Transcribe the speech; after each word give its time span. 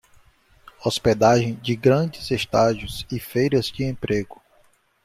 Hospedagem 0.83 1.53
de 1.61 1.75
grandes 1.75 2.31
estágios 2.31 3.05
e 3.11 3.19
feiras 3.19 3.67
de 3.67 3.83
emprego 3.83 4.41